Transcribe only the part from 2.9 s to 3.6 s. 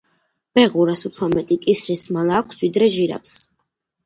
ჟირაფს.